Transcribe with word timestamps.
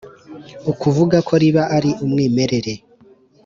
ukuvuga 0.71 1.17
ko 1.27 1.33
riba 1.41 1.63
ari 1.77 1.91
umwimerere 2.05 2.73